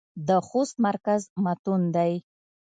[0.27, 2.13] د خوست مرکز متون دى.